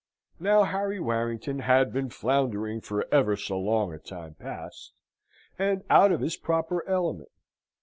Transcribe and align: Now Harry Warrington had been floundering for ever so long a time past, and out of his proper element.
Now 0.39 0.63
Harry 0.63 0.99
Warrington 0.99 1.59
had 1.59 1.93
been 1.93 2.09
floundering 2.09 2.81
for 2.81 3.05
ever 3.13 3.35
so 3.37 3.59
long 3.59 3.93
a 3.93 3.99
time 3.99 4.33
past, 4.33 4.93
and 5.59 5.83
out 5.91 6.11
of 6.11 6.21
his 6.21 6.35
proper 6.37 6.83
element. 6.89 7.29